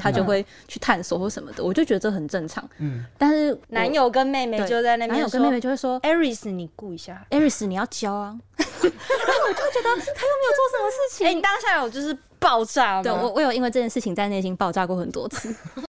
[0.00, 2.68] 他就会去探索或什么的，我就觉得这很正常。
[2.78, 8.36] 嗯，但是男友跟妹妹就在那边，男友跟妹妹就会说：“Aris，你顾一下，Aris，你要教啊。
[8.58, 11.26] ”然后我就觉得他又没有做什么事情。
[11.26, 13.02] 哎，你当下有就是爆炸吗？
[13.02, 15.54] 对我，我有因为这件事情在内心爆炸过很多次。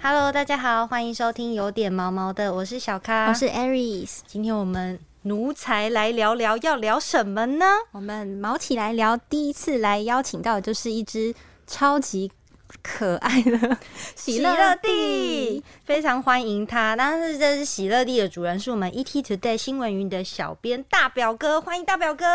[0.00, 4.20] Hello，大家好，欢迎收听有点毛毛的，我是小咖，我是 Aries。
[4.26, 7.66] 今天我们奴才来聊聊，要聊什么呢？
[7.92, 11.34] 我们毛起来聊，第一次来邀请到的就是一只
[11.66, 12.30] 超级。
[12.82, 13.78] 可爱的
[14.14, 16.94] 喜乐蒂，非常欢迎他。
[16.94, 22.26] 但是这是喜乐蒂的主人，是我们 ET Today 新闻云的小编大表哥，欢迎大表哥。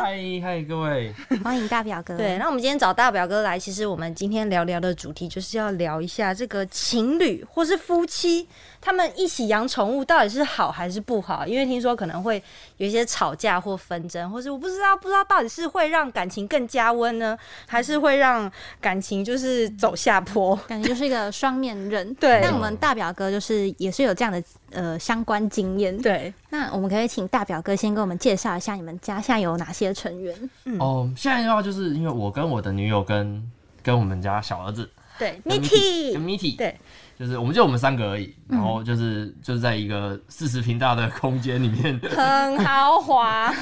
[0.00, 2.14] 嗨嗨，各位，欢迎大表哥。
[2.14, 8.46] 对，那我们今天找大表哥来，其实我们今天聊聊的主题就是要聊一下这个情侣或是夫妻。
[8.80, 11.46] 他们一起养宠物到底是好还是不好？
[11.46, 12.42] 因为听说可能会
[12.78, 18.50] 有一些吵架或纷争，或是我不知道，不知道到底是会让感情更加温呢，还是会让
[18.80, 20.56] 感情就是走下坡？
[20.66, 22.12] 感觉就是一个双面人。
[22.16, 25.96] 对，那我们大表哥就是也是有这样的呃相关经验。
[26.00, 30.50] 对，那我们可以请大表哥先给我们介绍一下你们家现在有哪些成员？
[30.64, 33.50] 嗯，哦，现在的话就是因为我跟我的女友跟
[33.82, 34.88] 跟我们家小儿子，
[35.20, 36.74] 对，Mitty，跟 Mitty，对。
[37.16, 43.54] 就是我们就我们三个而已，然后就是就是在一个四十平大的空间里面，很豪华，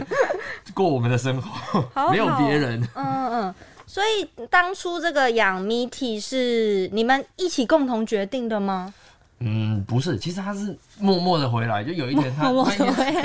[0.72, 2.82] 过我们的生活，没有别人。
[2.94, 3.54] 嗯嗯，
[3.86, 8.94] 所以当初这个养 Mitty 是你们一起共同决定的吗？
[9.40, 12.66] 嗯，不是，其实他是默默的回来，就有一天他我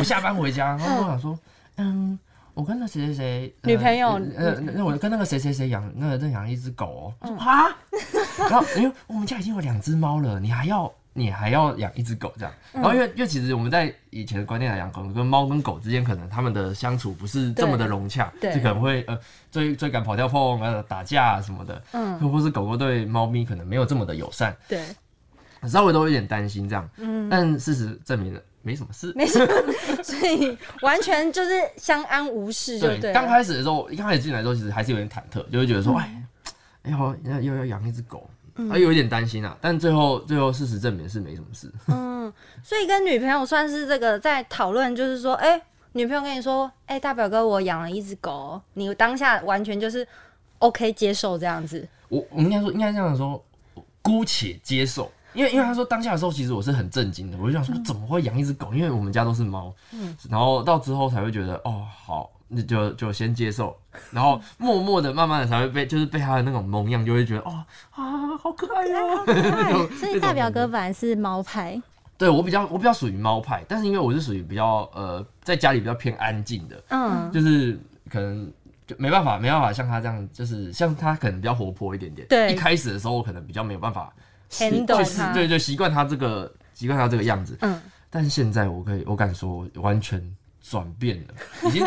[0.03, 1.39] 下班回家，然后我想说，
[1.77, 2.19] 嗯。
[2.59, 7.69] 我跟那谁谁谁女朋友，呃，那我跟那个谁谁谁养，那个在养一只狗哦，啊，
[8.38, 19.17] 然后因为我们家已经有两只猫了，你还要你还要养一只狗这样，然后因为因为其实我们在以前的观念来讲，可能跟猫跟狗之间可能他们的相处不是这么的融洽，就可能会呃
[19.49, 24.83] 追追赶跑跳碰呃打架什么的，嗯，或是狗狗对猫咪可能没有这么的友善，对，
[25.65, 28.41] 稍微都有点担心这样，嗯，但事实证明了。
[28.61, 29.47] 没什么事，没什么，
[30.03, 33.14] 所以完全就是相安无事，就对。
[33.14, 36.23] 刚开始的时候，一刚开始进来的时候，其实还是有点忐忑，就会觉得说，哎，
[36.83, 38.30] 哎呦，要又要养一只狗，
[38.70, 39.58] 还有一点担心啊。
[39.61, 41.71] 但最后，最后事实证明是没什么事。
[41.87, 42.31] 嗯，
[42.64, 45.61] 所以跟女朋友算是这个在讨论，就是说，哎，
[45.93, 50.05] 女朋友跟你说，哎，大表哥，我养了一只狗，你当下完全就是
[50.59, 51.87] OK 接受这样子。
[52.09, 53.43] 我我应该说，应该这样说，
[54.02, 55.11] 姑且接受。
[55.33, 58.73] 因为因为他说当下的时候，其实我是很震惊的，我就想说怎么会养一只狗？
[58.73, 63.77] 因为我们家都是猫，嗯，然后到之后才会觉得哦好，那就就先接受，
[64.11, 68.97] 然后默默的、慢慢的才会被就是被他的那种萌样，就会觉得哦啊好可爱呀。
[69.99, 71.79] 所以大表哥本来是猫派，
[72.17, 77.79] 对我比较我比较属于猫派，但是因为我是属于比较呃在家里比较偏安静的，嗯，就是
[78.09, 78.51] 可能
[78.87, 84.11] 就没办法没办法像他这样，就是像他可能比较活泼一点点，对，一开始的时候我可能比较没有办法。
[84.52, 87.58] Handle 他，对对，习惯他这个，习惯他这个样子。
[87.61, 90.21] 嗯，但是现在我可以，我敢说，完全
[90.61, 91.33] 转变了，
[91.70, 91.86] 已经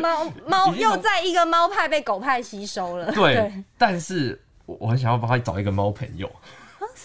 [0.00, 3.12] 猫猫又在一个猫派被狗派吸收了。
[3.12, 6.30] 对，但是我我很想要帮他找一个猫朋友，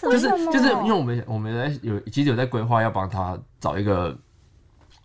[0.02, 4.16] 就是就是因为我们我们在有其实有在规划要帮他找一个，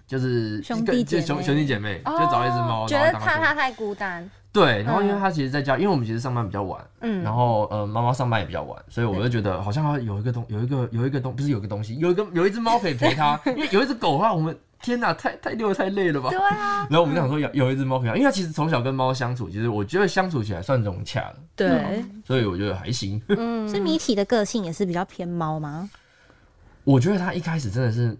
[0.07, 4.29] 就是兄弟姐兄兄弟姐妹，就找一只猫，觉得怕他太孤单。
[4.55, 16.29] 对，然后因为他其实在家，因为我们其实上班比较晚，嗯，然后呃，妈妈上班也比较晚，所以我就觉得好像有一个东，有一个有一个东，不是有个东西，有一个有一只猫可以陪他，因为有一只狗的话，我们天哪，太太溜太累了吧？
[16.29, 16.87] 对啊。
[16.89, 21.35] 然后我们想说有有一只猫可以，因为他其实从小跟猫相处，其实我觉得相处起来算融洽了。
[21.53, 22.03] 对。
[22.25, 23.21] 所以我觉得还行。
[23.27, 23.67] 嗯。
[23.69, 25.89] 所以米体的个性也是比较偏猫吗？
[26.85, 28.17] 我觉得他一开始真的是。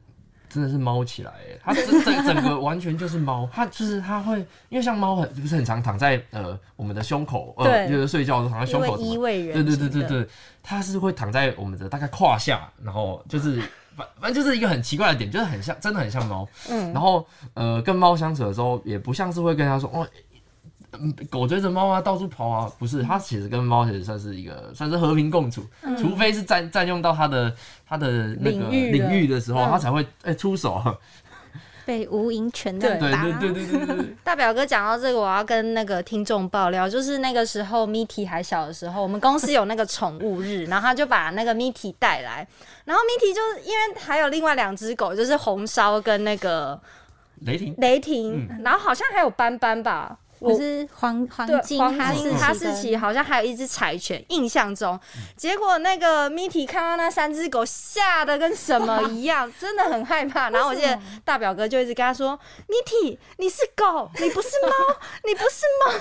[0.55, 4.39] 真的是猫起来，哎，它整整整个完全就是猫，它就是它会，
[4.69, 10.27] 因为像猫很不是很常躺在呃我们的胸口，呃，就是睡觉的时候躺在胸口，依偎人，对对对对对，
[10.63, 13.61] 它是会躺在我们的大概胯下，然后就是
[13.97, 20.07] 反反正就是一个很奇怪的点，就是很像，真的很像猫，嗯，然后呃跟猫相处的时候，也不像是会跟它说哦。
[21.29, 25.65] 狗追着猫啊，到处跑啊，不是，它其实跟猫其实算是一个，算是和平共处，
[25.97, 27.53] 除非是占占用到它的
[27.87, 30.81] 它的那个领域的时候，它才会哎出手，
[31.85, 33.23] 被无影拳的打。
[33.23, 34.15] 对对对对对。
[34.23, 42.47] 大表哥讲到这个，我要跟那个听众爆料，就是那个时候 Mitty 还小的时候，我们公司有那个宠物日，然后他就把那个 Mitty 带来，
[42.85, 46.79] 然后 Mitty 就是因为还有另外两只狗，就是红烧跟那个
[47.41, 50.17] 雷霆，雷霆，然后好像还有斑斑吧。
[50.39, 54.99] 我可是黄黄，金黄哈士哈士奇好像还有一只柴犬，印象中。
[55.35, 60.49] 结果那个 Mitty 看到那三只狗，吓得跟什么一样，真的很害怕。
[60.55, 62.37] 然后我记得大表哥就一直跟他说
[62.67, 65.93] ：“Mitty，你是狗，你不是猫，你不是猫。”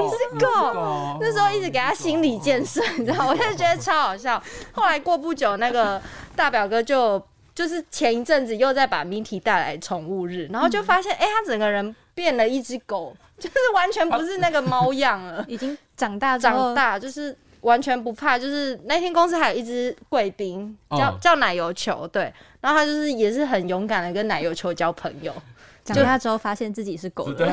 [0.00, 4.42] 你是狗那时候一直给他心理建设，你知道，我就觉得超好笑。
[4.72, 6.00] 后来过不久，那个
[6.34, 7.22] 大表哥就
[7.54, 18.38] 就是前一阵子又再把 Mitty 带来宠物日，然后就发现，哎、他整个人变了一只狗，就是完全不是那个猫样了，已经长大长大就是完全不怕。
[18.38, 22.30] 就是那天公司还有一只贵宾叫、哦叫奶油球，对，
[22.60, 25.32] 然后他就是也是很勇敢的跟奶油球交朋友。
[25.82, 27.46] 长大之后发现自己是狗他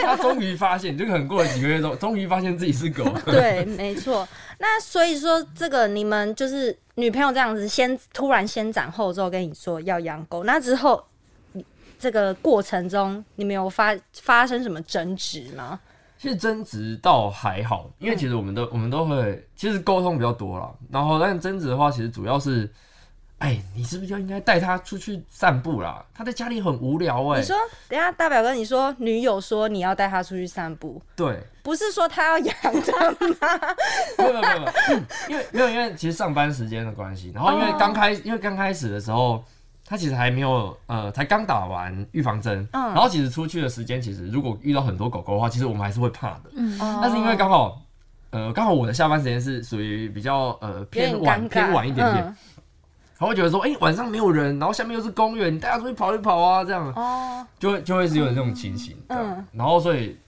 [0.00, 3.04] 他终于发现，就可能过了几个月之后，终于发现自己是狗。
[3.26, 4.26] 对，没错。
[4.58, 11.13] 那所以说，这个你们就是女朋友这样子，先突然先斩后奏跟你说要养狗，那之后，你
[12.04, 15.80] 这个过程中，你们有发发生什么争执吗？
[16.18, 20.70] 其实争执倒还好，因为其实我们都我们都会，其实沟通比较多啦。
[20.90, 22.70] 然后但争执的话，其实主要是，
[23.38, 26.04] 哎，你是不是就应该带他出去散步啦？
[26.14, 27.56] 他在家里很无聊哎、你说，
[27.88, 33.74] 等下大表哥，你说女友说你要带他出去散步，对，不是说他要养他吗？
[34.18, 39.42] 没有没有没有，嗯因为没有因为其实上班时间的关系，然后因为刚开因为刚开始的时候。
[39.86, 42.82] 他其实还没有，呃，才刚打完预防针，嗯。
[42.94, 46.42] 然后其实出去的时间，其实如果遇到很多狗狗的话，其实我们还是会怕的。
[46.56, 47.80] 嗯，但是因为刚好，
[48.30, 52.36] 呃，刚好我的下班时间是属于比较呃偏晚偏晚一点点，嗯。
[53.16, 56.92] 他会觉得说，哎、晚上没有人，然后下面又是公园，你带他出去跑一跑啊，这样。
[56.94, 60.18] 哦，就会就会是有点这种情形，嗯嗯，然后所以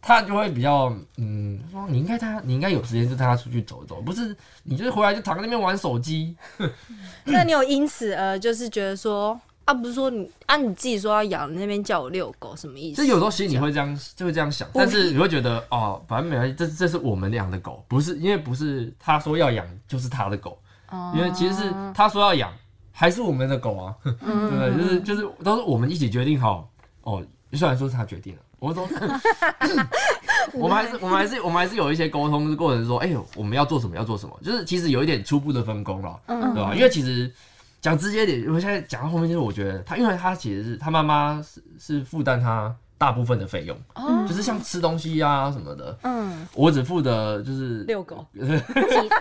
[0.00, 6.36] 他就会比较，嗯，说你应该他你应该有时间就带他出去走走，不是你就是回来就躺在那边玩手机，
[7.24, 13.02] 那你有因此呃，就是觉得说啊，不是说你啊你自己说要养，你那边叫我遛狗，什么意思？
[13.02, 20.58] 就有时候心里会这样就会这样想，但是你会觉得哦，反正没关系，这这是我们养的狗，不是因为不是他说要养就是他的狗，
[20.90, 22.50] 哦因为其实是他说要养，
[22.92, 24.76] 还是我们的狗啊，对 不对？
[24.76, 26.70] 就是就是都是我们一起决定好
[27.02, 27.22] 哦。
[27.52, 28.88] 虽然说是他决定了，我说
[30.54, 36.74] 我们还是 我们还是我们还是有一些沟通的过程，说哎呦我们要做什么要做什么，就是其实有一点初步的分工了，嗯对吧？
[36.74, 37.32] 因为其实
[37.80, 44.26] 讲直接点，我现在讲到后面就是我觉得他，因为他其实是他妈妈是是负担他大部分的费用，哦。
[44.28, 48.40] 就是像吃东西啊什么的，嗯，我只负责就是遛狗、 体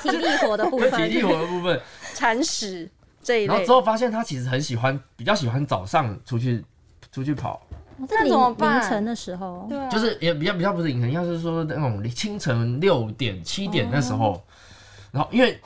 [0.01, 1.79] 体力活的部分，体力活的部分。
[2.15, 2.89] 铲屎
[3.21, 3.47] 这一类。
[3.47, 3.71] 然后之。
[3.71, 6.65] 后发现他其实很喜欢，比较喜欢早上出去
[7.11, 7.61] 出去跑，
[7.97, 14.43] 那怎么凌办凌晨的时候，对啊，就是也比较比较不是凌晨，要是说那种清晨六点七点那时候。
[15.11, 15.59] 然后因为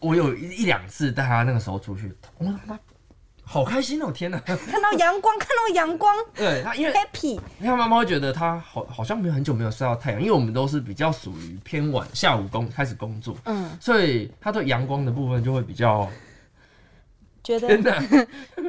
[0.00, 2.78] 我有一一两次带他那个时候出去，我他
[3.44, 4.10] 好开心哦！
[4.10, 7.32] 天哪，看到阳光，看到阳光 对他因为，happy。
[7.32, 16.08] 因为他妈妈会觉得他好好像没有很久没有晒到太阳，因为我们都是比较属于偏晚下午工开始工作，嗯，所以他对阳光的部分就会比较
[17.44, 17.92] 觉得真的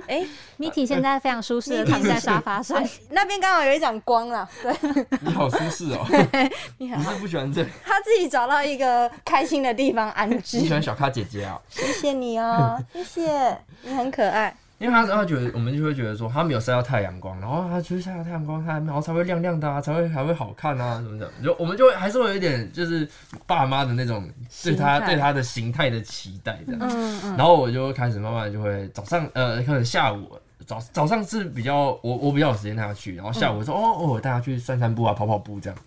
[0.07, 0.25] 哎
[0.59, 4.73] ，，Miki 现在非常舒适的躺在沙发上，那边刚好有一盏光啦，对，
[5.21, 6.05] 你好舒适哦，
[6.79, 10.57] 你好，你是不喜欢这里，他自己找到一个开心的地方安置。
[10.57, 10.73] 你喜。
[10.73, 11.59] 欢小咖姐姐啊？
[11.69, 14.55] 谢谢你哦，谢谢，你很可爱。
[14.83, 23.07] 因为他他觉得我们就会觉得说他没有晒到太阳光，然后他出去晒到太阳光，他然后才会亮亮的啊，才会才会好看啊什么的，就我们就会还是会有一点就是
[23.47, 24.30] 爸妈的那种
[24.62, 26.81] 对他对他的形态的期待这样。
[26.83, 35.79] 嗯嗯，然后我就开始慢慢就会早上呃，可能下午早早上是比较我我比较有时间带他去，然后下午说、哦哦，我带他去散散步啊，跑跑步这样。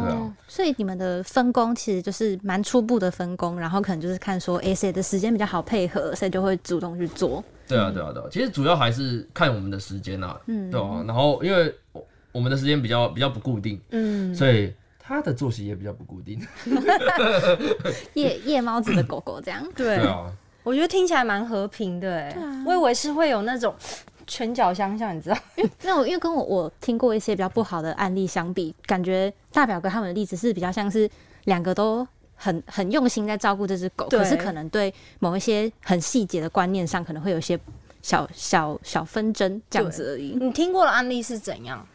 [0.00, 7.42] 对啊，所以你们的分工其实就是蛮初步的分工，然后可能就是看说，哎、谁的时间比较好配合，谁就会主动去做。
[7.68, 10.70] 对啊对啊对啊，其实主要还是看我们的时间啊，嗯。
[10.70, 16.40] 对啊，然后因为我我们的时间比较比较不固定，嗯，所以他的作息也比较不固定。
[18.14, 20.30] 夜夜猫子的狗狗这样，对对，啊，
[20.66, 23.72] 我觉得听起来蛮和平的哎，我以为是会有那种
[24.26, 25.36] 拳脚相向，你知道？
[25.84, 31.08] 那我因为跟我我听过一些比较不好的案例相比，感觉大表哥他们的例子是比较像是
[31.44, 32.04] 两个都
[32.34, 37.56] 很很用心在照顾这只狗，可是可能对某一些很细节的观念上，可能会有一些
[38.02, 40.36] 小小小纷争这样子而已。
[40.40, 41.86] 你听过的案例是怎样？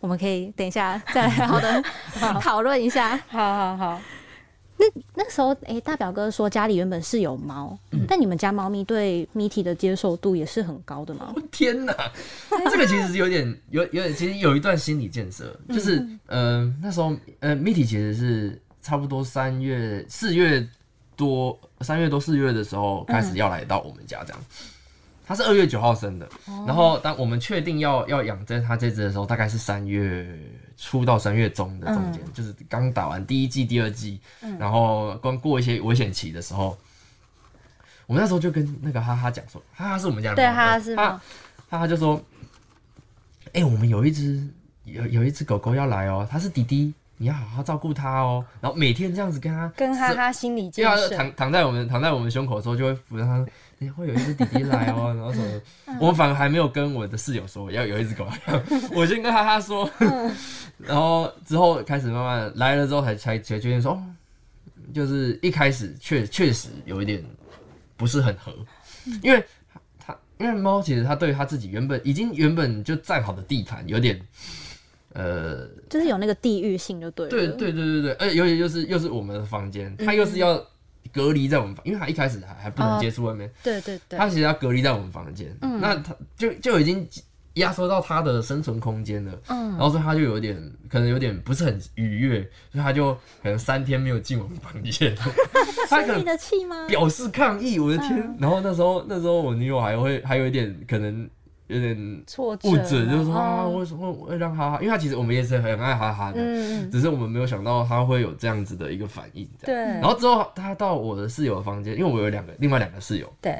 [0.00, 1.80] 我们可以等一下再好的
[2.42, 3.16] 讨论一下。
[3.28, 4.00] 好好好，
[4.78, 11.34] 那那时候，哎、大表哥说家里原本是有猫，但你们家猫咪对 Mitty 的接受度也是很高的吗？
[11.50, 11.92] 天哪，
[12.70, 20.66] 这个其实是有点有有点，其实有一段心理建设，就是呃那时候呃 Mitty 其实是差不多三月四月
[21.16, 24.40] 多三月多四月的时候开始要来到我们家这样。
[25.26, 26.26] 他是二月九号生的，
[26.66, 30.26] 然后当我们确定要要养这他这只的时候，大概是三月
[30.80, 34.20] 初到三月中的中间，就是刚打完第一季、第二季，
[34.60, 36.78] 然后刚过一些危险期的时候，
[38.06, 41.20] 我们那时候就跟那个哈哈讲说，哈哈是我们家的对猫哈哈哈是吗
[41.68, 42.22] 哈哈就说，
[43.52, 44.40] 哎、我们有一只
[44.84, 53.44] 有有一只狗狗要来哦，它是弟弟，你要好好照顾它哦，然后每天这样子跟它跟哈哈心理因为他建设，躺躺在我们躺在我们胸口的时候，就会扶着他
[53.78, 55.12] 说：“哎、会有一只弟弟来哦。
[55.16, 58.62] ”然后什么，我们反而还没有跟我的室友说要有一只狗来，
[58.94, 59.88] 我先跟哈哈说，
[60.78, 64.02] 然后之后开始慢慢来了之后才才才决定说，哦，
[64.94, 67.24] 就是一开始确确实有一点
[67.96, 68.54] 不是很合，
[69.22, 69.44] 因为
[69.98, 74.20] 它因为猫其实它对它自己原本已经原本就占好的地盘有点。
[75.14, 77.30] 呃，就是有那个地域性就对了。
[77.30, 80.62] 对对对对对，而且尤其又是又是我们的房间，它又是要
[81.12, 87.08] 隔离在我们房，因为他一开始还还不能接触外面，对对对，他其实要隔离在我们房间，那他就就已经
[87.54, 89.68] 压缩到他的生存空间了，嗯。
[89.70, 90.56] 然后所以他就有点
[90.88, 92.40] 可能有点不是很愉悦，
[92.72, 95.14] 所以他就可能三天没有进我们房间，
[95.88, 96.86] 他气吗？
[96.88, 98.36] 表示抗议，我的天！
[98.38, 101.28] 然后那时候那时候我女友还会还有一点可能
[101.68, 104.78] 有点挫折不准，就是说为什么会让哈哈？
[104.80, 106.38] 因为他其实我们也是很爱哈哈的，
[106.90, 109.48] 只是我们没有想到他会有这样子的一个反应。
[109.62, 113.52] 对，然后之后他到我的室友的房间，因为我有两个另外两个室友，对，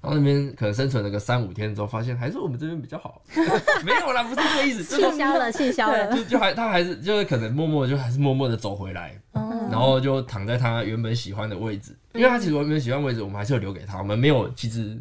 [0.00, 3.22] 然后那边可能生存了个三五天之后，发现还是我们这边比较好。
[3.84, 6.12] 没有啦，不是这个意思，就是气消了，气消了。
[6.12, 15.00] 就就还他还是就是可能默默就还是默默的走回来，哦然后就躺在他原本喜欢的位置，因为他其实原本喜欢的位置我们还是有留给他，我们没有其实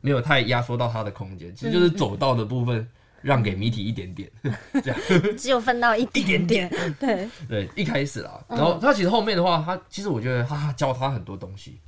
[0.00, 2.86] 没有太压缩到它的空间，其实就是走道的部分
[3.22, 4.30] 让给谜题一点点，
[4.82, 6.94] 这样只有分到一一点点点。
[6.98, 11.78] 对，对，一开始啦，然后他其实后面的话，他其实我觉得哈哈教他很多东西，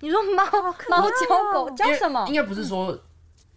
[0.00, 0.44] 你说猫
[0.90, 2.34] 猫教狗教什么应？
[2.34, 2.98] 该不是说。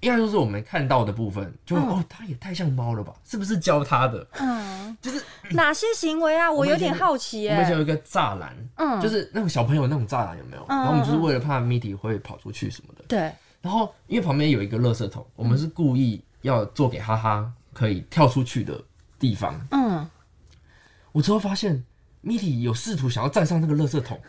[0.04, 3.14] 应该说是我们看到的部分，就、哦，它也太像猫了吧？
[3.24, 4.26] 是不是教它的？
[4.40, 6.52] 嗯，就是 哪些行为啊？
[6.52, 7.52] 我有点好奇耶。
[7.52, 10.66] 我们以前有一个栅栏，嗯就是那种小朋友那种栅栏有没有？
[10.70, 13.06] 嗯然后我们就是为了怕 Mitty 会跑出去什么的。
[13.08, 18.82] 对，然后因为旁边有一个垃圾桶，我们是故意要做给哈哈可以跳出去的
[19.20, 19.60] 地方。
[19.72, 20.10] 嗯，
[21.12, 21.84] 我之后发现
[22.24, 24.20] Mitty 有试图想要站上那个垃圾桶。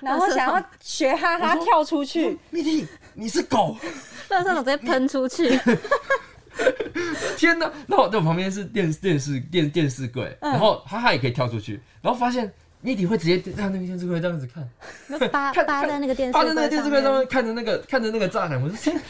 [0.00, 3.76] 然后想要学哈哈跳出去，，Mitty 你是狗，
[4.30, 5.48] 垃圾桶直接喷出去，
[7.36, 7.70] 天哪！
[7.86, 12.50] 然后在我旁边是电电视电电视柜，然后哈哈也可以跳出去，然后发现
[12.82, 15.28] Mitty 会直接 在那个电视柜这样子看。
[15.30, 19.00] 扒看扒在那个电视趴在那个电视柜上面面看着那个看着那个栅栏，我就说啊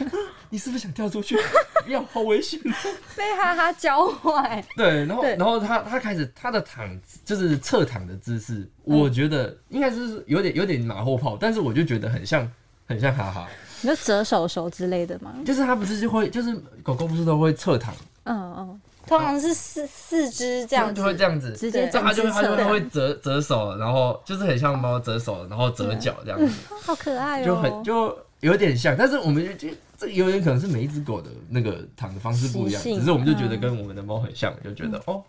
[0.49, 1.37] 你是不是想跳出去？
[1.85, 2.59] 不要，好危险。
[3.15, 4.63] 被哈哈教坏。
[4.75, 12.49] 对，然后然后他他开始他的躺就是侧躺的姿势，我觉得应该是有点有点马后炮，但是我就觉得很像
[12.85, 13.47] 很像哈哈，
[13.81, 15.33] 你就折手手之类的吗？
[15.45, 18.81] 就是他不是就会就是狗狗不是都会侧躺，嗯嗯，
[19.17, 21.01] 通常是四四肢这样子。
[21.01, 21.51] 就会，这样子。
[21.51, 21.89] 直接对。
[21.91, 35.21] 这样他就会它就会折折手，然后就是很像猫折手，然后折脚这样子，好可爱哦，就很就有点像，但是我们就就这有点可能是每一只狗的那个躺的方式不一样，只是我们就觉得跟我们的猫很像，就觉得哦，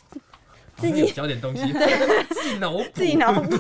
[0.91, 2.85] 自己教点东西， 对自己脑补。
[2.93, 3.57] 自己脑补。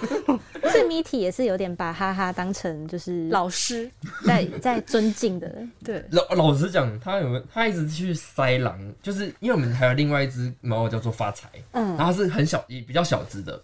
[0.69, 3.91] 所以 Mitty 也是有点把哈哈当成就是老师。
[4.25, 5.52] 在在尊敬的，
[5.85, 13.61] 对，老老实讲，他有他一直去塞狼，就是因为我们还有另外一只猫叫做发财，嗯然后是很小，也比较小只的，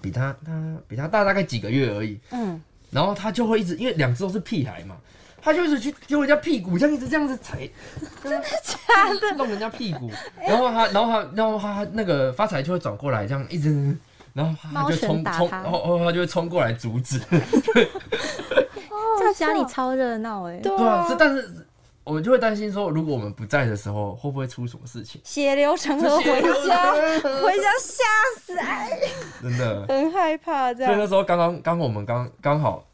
[0.00, 4.96] 比他他比他大大概几个月而已，嗯，然后他就会一直因为两只都是屁孩嘛，
[5.46, 7.56] 它就一直去丢人家屁股，这样一直这样子踩，
[8.20, 8.76] 真的假
[9.20, 9.36] 的？
[9.36, 10.10] 弄人家屁股，
[10.44, 13.96] 然后他然后他然后他那个发财就会转过来，这样一直。
[14.34, 17.34] 然后他就冲冲，然后然后它就会冲过来阻止，这
[19.24, 21.66] 样家里超热闹哎，对啊是，但是
[22.04, 25.18] 我们就会担心说，如果我们不在的时候，会不会出什么事情？
[25.24, 28.04] 血流成河回家，回家吓
[28.38, 28.90] 死，哎，
[29.40, 29.86] 真的。
[29.88, 30.92] 很害怕这样。
[30.92, 32.84] 所以那时候刚刚刚我们刚刚好，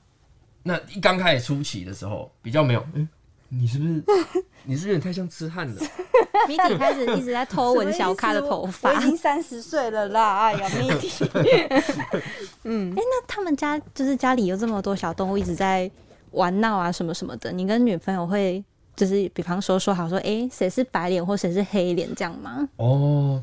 [0.63, 3.09] 那一刚开始初期的时候，比较没有，嗯，
[3.49, 4.03] 你是不是
[4.65, 5.83] 你是不是有点太像痴汉了？
[6.49, 8.91] Mitty 开始一直在偷闻小咖的头发。
[8.91, 11.09] 我已经三十岁了啦，哎呀，米蒂，
[12.65, 15.91] 嗯，哎那他们家就是家里有这么多小动物一直在
[16.33, 18.63] 玩闹啊什么什么的，你跟女朋友会
[18.97, 22.69] 就是比方说说好说，哎、谁是白脸或谁是黑脸这样吗？
[22.77, 23.43] 哦，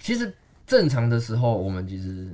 [0.00, 0.32] 其实
[0.66, 2.28] 正常的时候，我们其实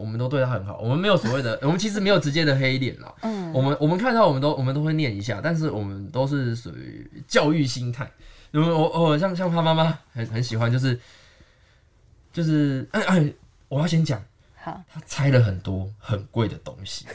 [0.00, 3.14] 我们都对他很好，我们没有所谓的， 我们其实没有直接的黑脸啦。
[3.22, 8.10] 嗯我们我们看到我们都我们都会念一下，但是我们都是属于教育心态。
[8.52, 10.98] 因为我我像像他妈妈很很喜欢，就是
[12.32, 13.32] 就是哎哎，
[13.68, 14.20] 我要先讲，
[14.56, 17.06] 好，他拆了很多很贵的东西，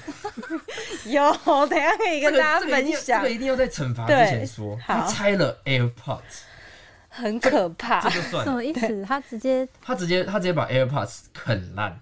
[1.12, 1.22] 有，
[1.68, 6.44] 等一下可以跟大家分享这个一定要这个一定要在惩罚之前说，他拆了 AirPods，
[7.10, 8.10] 很可怕这。
[8.10, 8.46] 就算。
[8.46, 9.06] 什么意思？
[9.06, 12.00] 他直接他直接他直接把 AirPods 啃烂，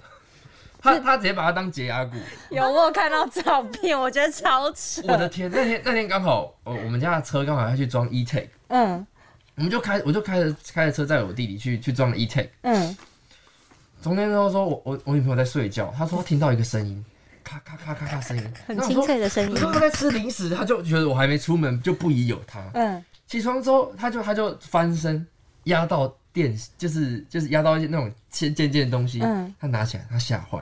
[0.83, 2.17] 他他直接把它当解压骨。
[2.49, 5.01] 有我有看到照片，我觉得超扯。
[5.07, 9.07] 我的天，那天那天刚好，呃，我们家的车刚好要去装 eTag，嗯
[9.55, 12.49] 我们就开我就开着开着车载我弟弟去去装了 eTag。
[12.63, 12.97] 嗯，
[14.01, 17.05] 中间之后说我我我女朋友在睡觉，她说听到一个声音，
[17.43, 22.61] 咔咔咔咔咔声音，很清脆的声音我，说她在吃零食，她就觉得我还没出门就不宜有他。
[22.73, 25.25] 嗯，起床之后，他就他就翻身
[25.65, 30.59] 压到电，就是就是压到一些那种尖尖尖的东西，嗯他拿起来，他吓坏，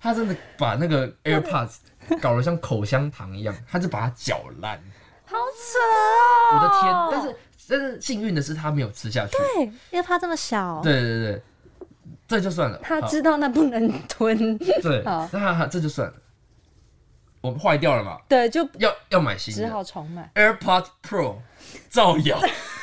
[0.00, 1.76] 他真的把那个 AirPods
[2.20, 4.80] 搞得像口香糖一样，他就把它搅烂。
[5.26, 6.56] 好扯哦！
[6.56, 6.92] 我的天！
[7.10, 7.36] 但是
[7.68, 9.36] 但是幸运的是他没有吃下去。
[9.36, 11.42] 对，因为他这么小，对对对，
[12.26, 12.80] 这就算了。
[12.82, 16.14] 他知道那不能吞，对，好那他这就算了。
[17.42, 20.28] 我们坏掉了嘛，对，就要要买新的只好重买。
[20.34, 21.36] AirPods Pro，
[21.88, 22.40] 造谣。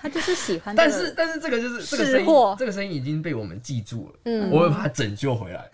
[0.00, 0.88] 他就是喜欢这个。
[0.88, 4.20] 但是但是这个就是这个声音，这个声音已经被我们记住了。
[4.24, 5.70] 嗯我会把它拯救回来，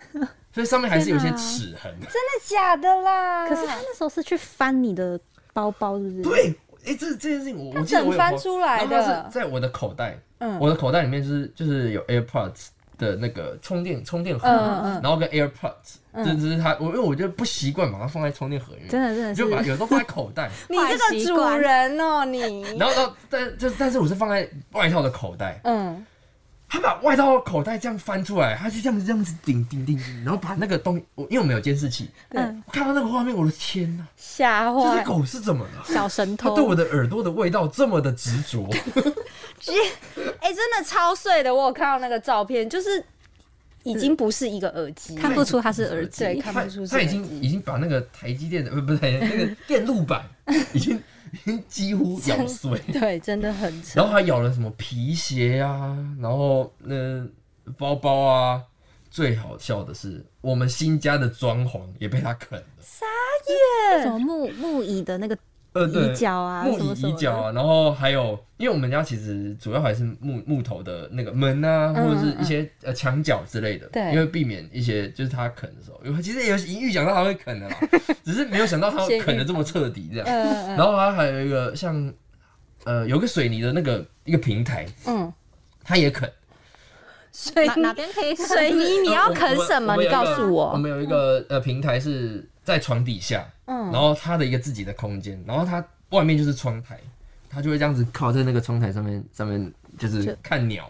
[0.53, 1.93] 所以上面还是有一些齿痕。
[2.01, 3.47] 真的假的啦？
[3.47, 5.19] 可是他那时候是去翻你的
[5.53, 6.21] 包包，是不是？
[6.23, 6.55] 对，
[6.85, 12.67] 哎、这这件事情我我记得我有整翻出来的在我的口袋，嗯我的口袋里面就是就是有 AirPods
[12.97, 22.61] 的那个充电充电盒，嗯嗯嗯然后跟 AirPods，、这只是它，我因为我就不习惯把它放在充电盒里面，真的真的就把有时候放在口袋， 你这个主人哦，你。
[22.77, 26.05] 然后然后但就是但是我是放在外套的口袋，嗯，
[26.69, 34.83] 他把外套的口袋这样翻出来，他就这样子这样子顶顶顶顶，然后把那个东西，我因为我们有监视器，嗯，我看到那个画面，我的天哪，吓坏。
[34.83, 35.83] 这只狗是怎么了？
[35.85, 36.49] 小神偷。
[36.49, 38.67] 它对我的耳朵的味道这么的执着，
[40.39, 43.03] 哎、真的超碎的，我有看到那个照片，就是
[43.87, 50.25] 已经不是一个耳机，看不出它是耳机，对，看不出是他已经已经把那个台积电的不不是那个电路板
[50.73, 50.97] 已经
[51.33, 53.99] 已经几乎咬碎， 对，真的很扯。
[53.99, 57.25] 然后还咬了什么皮鞋啊，然后那
[57.77, 58.61] 包包啊。
[59.09, 62.65] 最好笑的是，我们新家的装潢也被他啃了。
[64.03, 65.35] 什么木木椅的那个
[65.77, 77.77] 呃，对椅脚啊，木椅椅脚啊，然后还有，因为我们家其实主要还是木木头的那个门啊，嗯或者是一些呃墙角之类的，对因为避免一些就是它啃的时候，因为其实也有预想到它会啃的啦，
[78.25, 80.27] 只是没有想到它会啃的这么彻底这样。
[80.75, 82.13] 然后它还有一个像
[82.85, 85.31] 呃有个水泥的那个一个平台，嗯，
[85.83, 86.31] 它也啃。
[87.33, 89.93] 水哪哪边可以水泥你要啃什么？
[89.93, 90.77] 呃我们你告诉我我。
[90.77, 96.99] 们有一个呃平台是在床底下，嗯然后他的一个自己的空间，然后他外面就是窗台，
[97.49, 100.89] 他就会这样子靠在那个窗台上面，上面就是看鸟，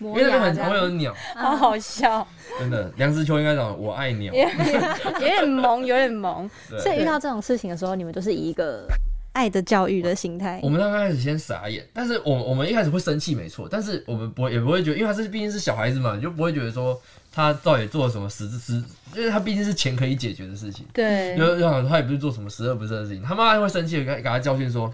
[0.00, 0.56] 因为那边很？
[0.56, 2.26] 常会有鸟， 好好笑，
[2.58, 2.92] 真的。
[2.96, 6.48] 梁实秋应该讲我爱鸟，有点萌，有点萌。
[6.82, 8.86] 所以遇到这种事情的时候，你们都是以一个
[9.32, 10.68] 爱的教育的心态我。
[10.68, 17.00] 们刚开始先傻眼，但是我我们一开始会生气，没错，但是我们不会也不会觉得，因为他是毕竟是小孩子嘛，你就不会觉得说
[17.34, 18.74] 他到底做了什么实实，
[19.14, 24.92] 因为他毕竟是钱可以解决的事情，对，就就他也不是做什么十恶不赦的事情，他妈会生气给他给他教训说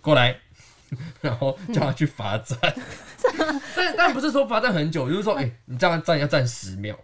[0.00, 0.34] 过来，
[1.20, 2.58] 然后叫他去罚站，
[3.76, 6.98] 但但不是说罚站很久，就是说哎、你这样站要站十秒，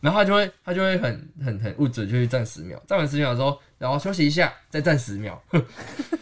[0.00, 5.38] 然后他就会他就会很很很物质就去站十秒，站完十秒之后，然后休息一下，再站十秒，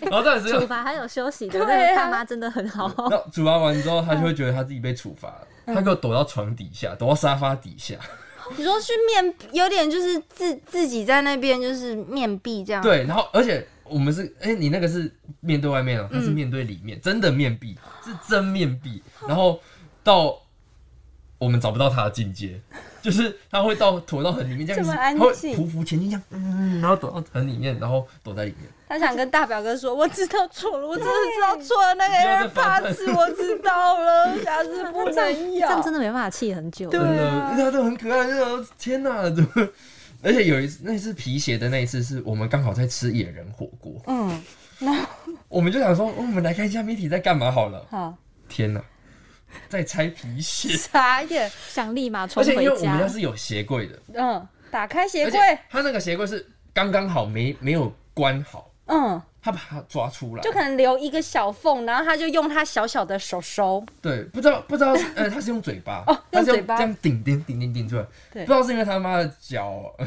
[0.00, 2.92] 然后站十秒处，罚还有休息的，对那啊个爸妈真的很好。
[3.08, 7.94] 那处罚完之后，他就会觉得他自己被处罚了，他给我躲到床底下，躲到沙发底下，
[8.56, 19.02] 你说去面，有点就是自自己在那边就是面壁这样。，对，然后而且我们是，哎、你那个是面对外面哦、他是面对里面，真的面壁，是真面壁。
[19.26, 19.60] 然后
[20.02, 20.38] 到
[21.38, 22.60] 我们找不到他的境界，
[23.02, 28.68] 就是他会到躲到很里面这样子，这么安他会静匍匐前进这样，嗯，然后躲到很里面，然后躲在里面。
[28.94, 35.92] 他想跟大表哥说，我知道错了，我真的知道错了，那个 AirPods 我知道了，下次不能这样真。
[35.92, 36.88] 的没办法气很久。
[36.90, 39.68] 对啊他都很可爱，就想天哪，怎么？
[40.22, 44.42] 而且有一次，那次皮鞋的那一次，是我们刚好在吃野人火锅，嗯，
[45.48, 47.84] 我们就想说，哦我们来看一下媒体在干嘛好了。
[47.90, 48.14] 好，
[48.48, 48.80] 天哪，
[49.68, 51.50] 在拆皮鞋， 傻眼。
[51.68, 53.12] 想立马冲回家而且因为我们家家。
[53.12, 70.06] 是有鞋柜的，嗯，打开鞋柜，他那个鞋柜是刚刚好没没有关好，嗯，他把它抓出来，就可能留一个小缝，然后他就用他小小的手手，对，不知道不知道是 呃，他是用嘴巴，哦他是用嘴巴这样顶顶顶顶顶出来，对不知道是因为他妈的脚， 哎、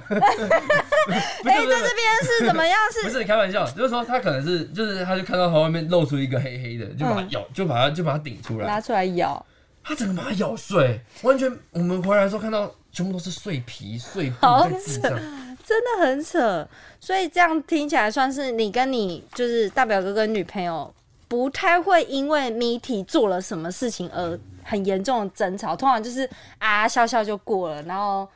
[1.59, 2.77] 是在这边是怎么样？
[3.03, 8.67] 不是是开玩笑，就是说他可能是就是他就看到他外面露出一个黑黑的，就把咬，就把它就把它顶出来。
[8.67, 9.43] 拿，出来咬，
[9.83, 15.19] 他整个把它咬碎，完全我们回来的时候看到全部都是碎皮碎布好在地上，
[15.67, 16.65] 真的很扯。
[16.99, 20.93] 所以这样听起来算是你跟你就是大表哥跟女朋友
[21.27, 28.27] 不太会因为谜题做了什么事情而很严重的争吵，通常就是啊笑笑就过了，然后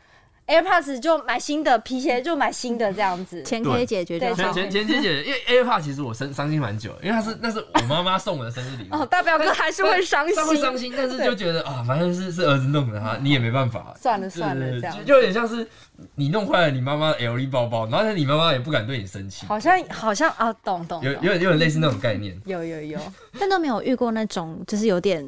[0.51, 3.41] AirPods 就买新的，皮鞋就买新的这样子。
[3.43, 4.69] 钱可以解决就对好前。
[4.69, 8.95] 前前前姐，因为 AirPods 其实我伤伤心蛮久，因为它是那是我妈妈送我的生日礼物。
[8.99, 13.95] 哦，大表哥还是会伤心但， 会伤心，但是就觉得啊，反正是是儿子弄的哈，你也没办法。
[13.99, 15.65] 算了算了这样就就有点像是
[16.15, 22.39] 你弄坏了你妈妈的 LV 包包，然后你妈妈也不敢对你生气，好像好像啊，懂懂懂有有点有点类似那种概念。
[22.45, 22.99] 有有有，
[23.39, 25.25] 但都没有遇过那种就是有点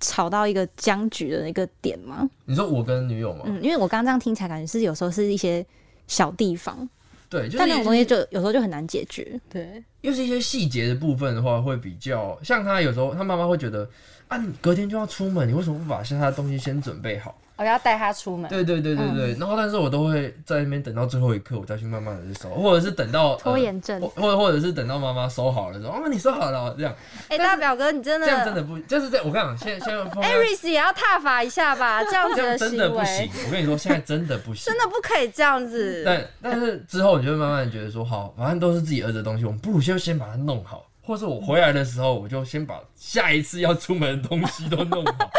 [0.00, 2.28] 吵到一个僵局的那个点吗？
[2.46, 5.64] 你说我跟女友吗，嗯，因为我刚刚这样听起来，感觉是有时候是一些
[6.08, 6.88] 小地方，
[7.28, 9.38] 对，就是但那种东西就有时候就很难解决。
[9.48, 13.88] 对，又是一些细节的部分的话，会比较像他有时候他妈妈会觉得
[14.28, 17.38] 啊，你隔天就要出门，你为什么不把剩下的东西先准备好？
[17.60, 24.00] 我要带他出门，对对对对对，然后但是我都会在那边等到最后一刻，我再去慢慢的去收，或者是等到拖延症。
[24.00, 26.96] 呃或或者或者是等到妈妈收好了之后，哦，你收好了哦这样，
[27.28, 36.02] 哎、大表哥你真的这样真的不，就是这我跟你讲，现在现在 放在 Aris 也要踏伐一下吧， 这样子这样真的不行，我跟你说，现在真的不行， 真的不可以这样子。
[36.02, 45.30] 但但是之后你就会慢慢觉得说，好，反正都是自己儿子的东西，我们不如就先把它弄好，或是我回来的时候，我就先把下一次要出门的东西都弄好，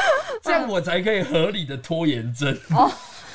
[0.42, 2.58] 这样我才可以合理的拖延症。
[2.72, 2.92] 哦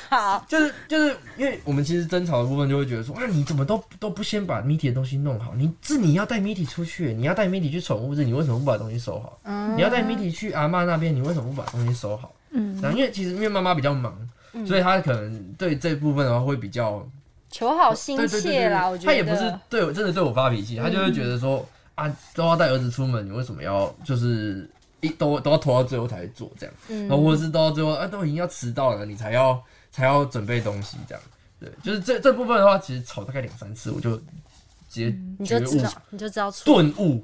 [0.09, 5.53] 好， 就是就是因为我们其实争吵的部分就会觉得说，啊，你怎么都都不先把 Mitty 的东西弄好？
[5.53, 9.37] 你是你要带 Mitty 出去，你要带 Mitty 去宠物日，你为什么不把东西收好？
[9.75, 12.33] 你要带 Mitty 去阿妈那边，你为什么不把东西收好？
[12.51, 14.17] 嗯，然后因为其实因为妈妈比较忙，
[14.65, 17.05] 所以她可能对这部分的话会比较
[17.51, 24.69] 求好心切啦，对我觉得他也不是对我真的对我发脾气，他就会觉得说啊，都要带儿子出门，你为什么要就是
[25.01, 26.75] 一都都要拖到最后才做这样？
[26.89, 31.23] 嗯然后或者是到最后啊，都已经要迟到了，你才要才要准备东西这样。
[31.59, 34.23] 对，就是这这部分的话，其实吵大概两三次，我就直
[34.89, 36.65] 接你就知道，你就知道错。
[36.65, 37.23] 顿悟。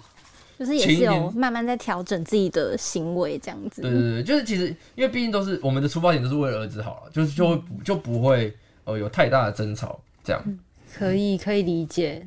[0.60, 3.82] 就是也是有慢慢在调整自己的行为这样子。
[3.82, 8.56] 对对对，就是其实因为毕竟都是我们的出发点都是为了儿子好了，就是就会就不会
[8.86, 10.60] 呃有太大的争吵这样。
[10.94, 12.26] 可以可以理解，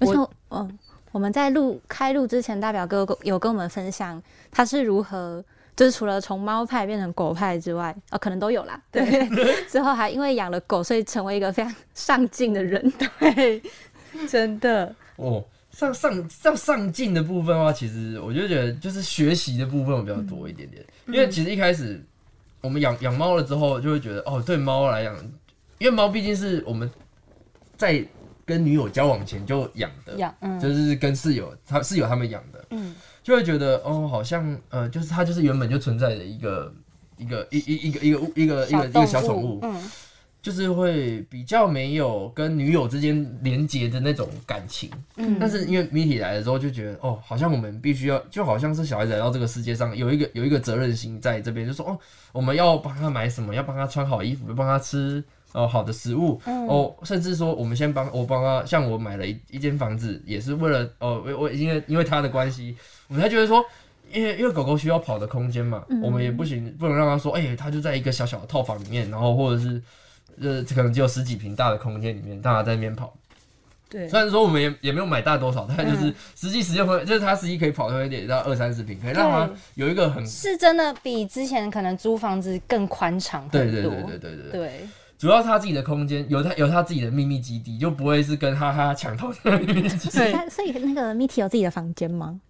[0.00, 0.78] 而且我，嗯，
[1.18, 8.80] 我们在录开录之前，大表哥有跟我们分享他是如何，就是除了从猫派变成狗派之外，哦，可能都有啦。
[8.92, 9.28] 对，
[9.66, 12.80] 之后还因为养了狗，所以成为一个非常上进的人。
[13.18, 13.60] 对，
[14.28, 22.00] 真的，哦，上上上上进的部分的话，其实我就觉得就是学习的部分会比较多一点点，因为其实一开始
[22.60, 25.16] 我们养养猫了之后，就会觉得哦，对猫来讲，
[25.78, 26.88] 因为猫毕竟是我们
[27.76, 28.06] 在
[28.48, 30.58] 跟女友交往前就养的，养嗯。
[30.58, 32.94] 就是跟室友他室友他们养的，嗯。
[33.22, 36.74] 就会觉得哦，好像呃，就是它就是原本就存在的一个
[37.18, 39.90] 一个一一一个一个物一个一个一个小宠物，嗯。
[40.40, 44.88] 就是会比较没有跟女友之间连接的那种感情。
[45.16, 45.36] 嗯。
[45.38, 51.98] 但是因为米体来了之后，就觉得哦，好像我们必须要，就好像是小孩子来到这个世界上，有一个有一个责任心在这边，就说哦，
[52.32, 62.76] 我们要帮他买什么，要帮他穿好衣服，要帮他吃哦好的食物，哦，甚至说我们先帮我帮他，像我买了一一间房子，也是为了哦，我我因为因为他的关系，
[63.08, 63.64] 我们才觉得说。
[64.10, 69.82] 因为因为狗狗需要跑的空间嘛，我们也不行，不能让它说，哎、它就在一个小小的套房里面，然后或者是
[70.40, 73.12] 呃，可能只有十几平大的空间里面，大家在那边跑。
[73.86, 83.60] 对虽然说我们也也没有买大多少，但就是实际时间会，就是它实际可以跑会点到二三十平，可以让它有一个很是真的比之前可能租房子更宽敞很多。
[83.60, 90.10] 对对对对对对对，对主要是他自己的空间有他有他自己的秘密基地，就不会是跟哈哈抢到的秘密基地。
[90.48, 92.40] 所以那个 Mitty 有自己的房间吗？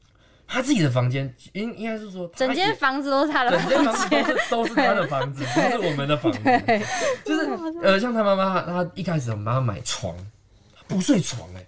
[0.50, 6.40] 他自己的房间应应该是说整间房子都是他的整房间房子都是都是他的房子，不是我们的房子。
[7.22, 7.50] 就是
[7.82, 10.16] 呃，像他妈妈，他一开始我们帮他买床，
[10.86, 11.66] 不睡床哎、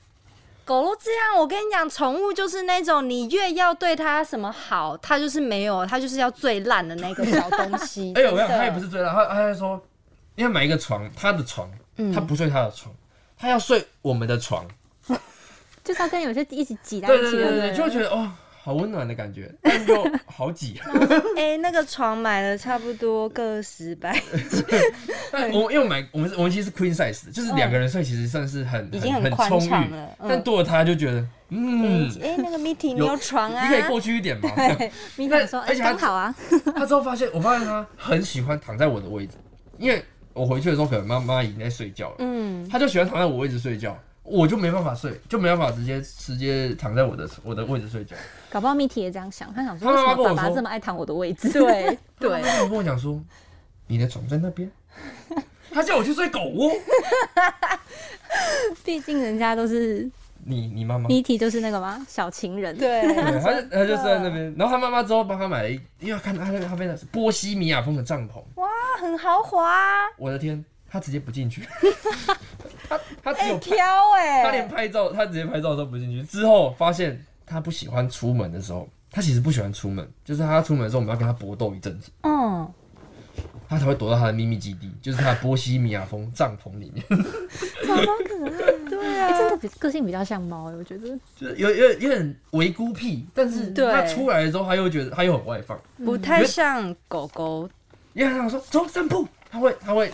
[0.64, 8.12] 狗都这样，我跟你讲，宠物就是那种你越要对它什么好，它就是没有，它就是要最烂的那个小东西。
[8.16, 9.52] 哎呦，我想真的他也不是最烂，他他在
[10.40, 12.94] 说，要买一个床，他的床，嗯他不睡他的床，
[13.37, 14.66] 他要睡我们的床。
[15.83, 18.31] 就是要跟有些一起挤在对一起的，对对对对，就会觉得哦，
[18.62, 20.79] 好温暖的感觉，但又好挤。
[21.37, 24.22] 哎、那个床买了差不多个十百，
[25.33, 33.64] 但我因为我买我们是我们其实是 queen size 的，就是两个人睡其实算是很已经很很宽充裕敞了，嗯但多了他就觉得嗯，哎、那个 meeting 你有有床啊？
[33.66, 34.53] 你可以过去一点嘛。
[34.55, 34.76] 这样
[35.16, 36.33] Mitty 说：“哎，而且他刚好啊。
[36.76, 39.33] 他之后发现，我发现他很喜欢躺在我的位置，
[39.79, 48.14] 因为我回去的时候可能妈妈已经在睡觉了，嗯，他就喜欢躺在我位置睡觉，我就没办法睡，就没办法直接直接躺在我的我的位置睡觉。”
[48.51, 51.51] 搞不好 Mitty 也这样想，他想说他为什么爸爸这么爱躺我的位置？
[51.53, 51.85] 对
[52.19, 53.21] 他对，妈妈跟我讲说，
[53.87, 54.71] 你的床在那边，
[55.73, 56.71] 他叫我去睡狗窝。
[58.85, 60.09] 毕竟人家都是
[60.44, 61.09] 你你妈妈。
[61.09, 62.05] 谜题就是那个吗？
[62.09, 62.76] 小情人。
[62.76, 68.68] 对，对，他就他就在那边，然后他妈妈之后帮他买了一，因为看他那个他边的是波西米亚风的帐篷，哇，
[69.00, 71.62] 很豪华啊，我的天，他直接不进去，
[72.88, 73.76] 他他只哎、有挑
[74.16, 76.22] 哎、他连拍照，他直接拍照都不进去。
[76.22, 82.66] 之后发现他不喜欢出门的时候，他其实不喜欢出门，就是他出门的时候，我们要跟他搏斗一阵子，嗯，
[83.68, 87.05] 他才会躲到他的秘密基地，就是他的波西米亚风帐篷里面，
[87.87, 88.80] 好可爱。
[89.20, 91.09] 对哎、啊，真的比个性比较像猫、我觉得。
[91.37, 97.68] 就是有有有点微孤僻，但是对他出来的时候，他又觉得他又很外放，不太像狗狗，
[98.14, 100.11] 因为他想说走散步，他会他会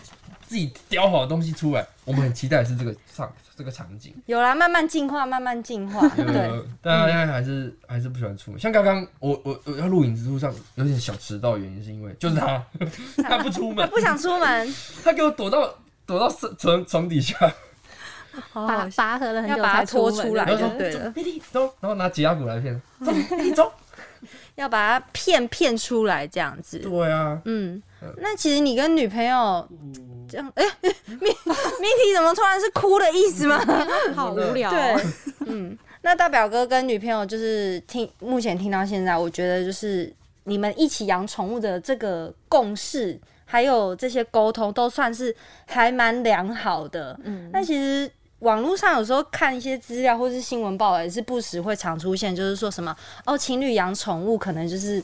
[0.47, 4.15] 自己叼好东西出来，我们很期待的是这个场这个场景。
[4.27, 8.61] 有啦，慢慢进化，慢慢进化，有有对，有， 但他现在还是还是不喜欢出门。
[8.61, 12.63] 像刚刚我我我要录影之路上有点小迟到，原因是因为就是他
[13.23, 17.53] 他不出门，他不想出门，他给我躲到躲到床床底下，好
[18.53, 21.15] 拔拔河了很久要把它才拖出来然后说就对了
[21.53, 23.13] 走，然后拿挤压鼓来骗，走，
[23.55, 23.73] 走。
[24.55, 26.79] 要把它骗骗出来这样子。
[26.79, 27.81] 对啊，嗯，
[28.17, 29.69] 那其实你跟女朋友
[30.27, 33.63] 这样，哎、命命题怎么突然是哭的意思吗？
[34.17, 35.01] 好无聊、对哦。，
[35.47, 40.13] 嗯，那大表哥跟女朋友就是听目前听到现在，我觉得就是
[40.45, 47.17] 你们一起养宠物的这个共识，还有这些沟通，都算是还蛮良好的。
[47.23, 48.11] 嗯，那其实。
[48.41, 52.95] 网络上有时候看一些资料或是新闻报道，也是不时会常出现，就是说什么
[53.25, 55.03] 哦，情侣养宠物可能就是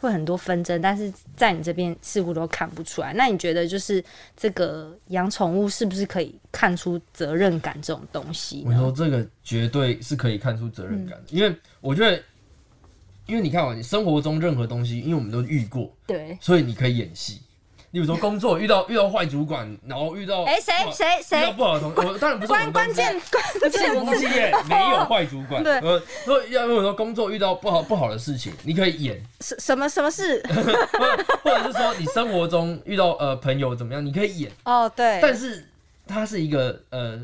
[0.00, 3.14] 会很多纷争，但是在你这边似乎都看不出来。
[3.14, 4.04] 那你觉得就是
[4.36, 8.64] 这个养宠物是不是可以看出责任感这种东西呢？
[8.66, 12.22] 我说这个绝对是可以看出责任感的，因为我觉得，
[13.24, 17.40] 因为你看啊，你生活中任何东西，因为我们都遇过，对，所以你可以演戏。
[17.94, 25.62] 例如说工作遇到遇到坏主管，然后遇到哎谁不好谁谁遇到不好的同事，我当然不是我关关键关键个公司也没有坏主管。
[25.62, 30.42] 对呃，说要如果说工作遇到不好不好的事情，你可以演，什什么什么事？
[31.44, 34.50] 或者是说你生活中遇到呃朋友怎么样，你可以演。
[34.64, 35.64] 哦，对，但是
[36.04, 37.16] 它是一个呃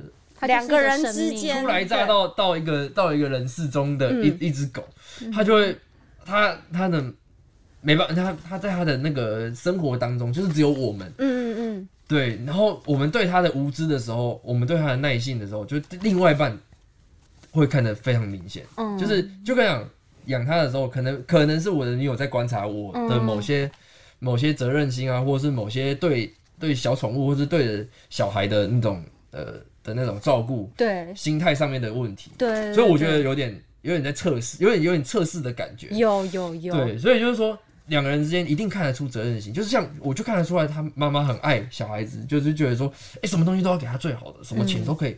[0.42, 4.84] 两个人之间初来乍到到一个到一个人世中的嗯一、一只狗，
[5.34, 5.76] 它就会
[6.24, 7.04] 它它的
[7.80, 11.12] 没办法，他他在他的那个生活当中，就是只有我们。
[11.18, 11.88] 嗯嗯嗯。
[12.06, 16.58] 对，然后我们对他的无知的时候，我们对他的耐性的时候，就另外一半
[17.52, 19.88] 会看得非常明显，嗯，就是就跟养
[20.26, 23.70] 养他的时候，可能可能是我的女友在观察我的某些、
[24.18, 31.14] 某些责任心啊，或者是某些对对小宠物或是对着小孩的那种呃的那种照顾对。
[31.14, 35.86] 心态上面的问题，对，所以我觉得有点有点在测试，有点有点测试的感觉。
[35.90, 37.56] 有有有，对，所以就是说
[37.90, 42.90] 两个人之间一定看得出责任心，就是像我就看得出来，他妈妈很爱小孩子，就是觉得说，
[43.22, 45.14] 哎、什么东西都要给他最好的，什么钱都可以，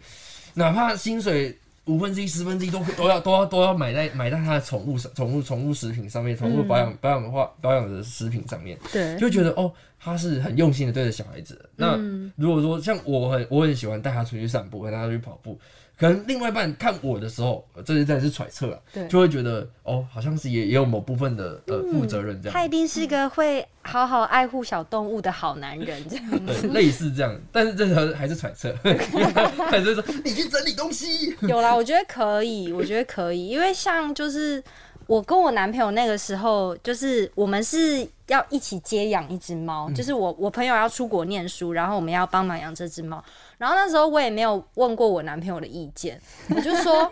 [0.55, 1.57] 哪怕薪水。
[1.87, 11.69] 五分之一、十分之一都都要都要都要买在买在他的宠物上、宠物宠物食品上面、宠物保养、保养的话保养的食品上面，对，就觉得哦，他是很用心的对着小孩子的。
[11.75, 11.99] 那
[12.37, 15.59] 如果说像我很我很喜欢带他出去散步，跟他去跑步，
[15.99, 27.41] 可能另外一半看我的时候，呃这是真的是揣测啊对，就会觉得哦，好像是也也有某部分的呃负责任这样，他一定是个会好好爱护小动物的好男人，这样对，类似这样。
[27.53, 28.75] 但是这个还是揣测，
[29.71, 31.37] 还是说你去整理东西。
[31.47, 34.63] 有啦，我觉得可以，我觉得可以，因为像就是
[35.07, 43.23] 我跟我男朋友那个时候，就是我们是要一起接养一只猫，就是我我朋友要出国念书，然后我们要帮忙养这只猫。
[43.63, 47.09] 然后那时候我也没有问过我男朋友的意见，我就说，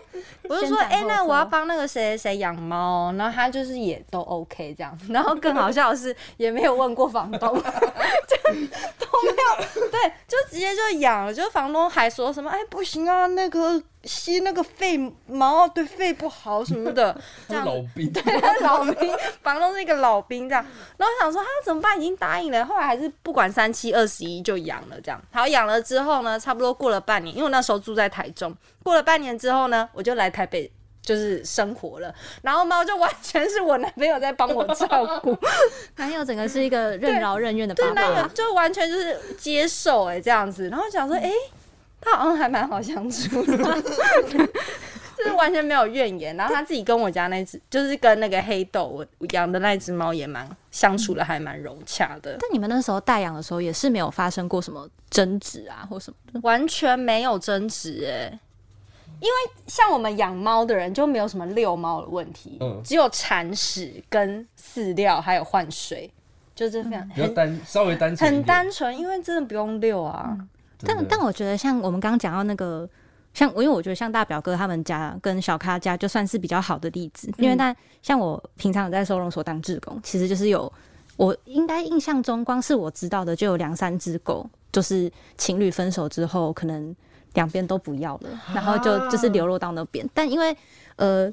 [0.49, 2.75] 我就说，哎、那我要帮那个谁谁谁养猫
[3.07, 4.99] 哦，然后他就是也都 OK 这样。
[5.07, 7.55] 然后更好笑的是，也没有问过房东，
[8.27, 11.33] 就都没有，对，就直接就养了。
[11.33, 17.15] 就房东还说什么，哎，不行啊，那个吸那个肺毛对肺不好什么的，
[17.47, 18.13] 这样子老兵，
[18.61, 20.65] 老兵，房东是一个老兵这样。
[20.97, 21.99] 然后我想说他怎么办？
[21.99, 25.21] 已经答应了，后来还是不管三七二十一就养了这样。
[25.31, 30.71] 好，养了之后呢，差不多过了半年，因为我那时候住在台中，过了半年之后呢，我就来台北。
[31.03, 35.35] 就是生活了，然后猫就完全是我男朋友在帮我照顾，
[35.97, 41.31] 男友整个是一个任劳任怨的爸对，男友，就完全就是接受哎、这样子，然后想说哎、
[42.01, 43.57] 他好像还蛮好相处的，
[45.17, 46.35] 就是完全没有怨言。
[46.35, 56.39] 然后他自己跟我家那只，就是跟那个黑豆我养的那只猫也蛮相处的，还蛮融洽的，但你们那时候代养的时候也是没有发生过什么争执啊，或什么的。
[56.43, 58.39] 完全没有争执哎。
[59.19, 59.33] 因为
[59.67, 66.11] 像我们养猫的人就没有什么遛猫的问题，嗯只有铲屎跟饲料还有换水，
[66.55, 70.35] 就是非常比较很单稍微单纯很点，单纯，因为真的不用遛啊。
[70.85, 72.87] 但但我觉得像我们刚刚讲到那个
[73.33, 80.71] 像我，因为我觉得像大表哥他们家跟小咖家就算是比较好的例子，因为但像我平常有在收容所当志工，其实就是有
[81.17, 86.95] 我应该印象中，光是我知道的就有两三只狗，就是情侣分手之后，可能
[87.33, 90.07] 两边都不要了，然后就就是流落到那边。
[90.13, 90.55] 但因为
[90.97, 91.31] 呃，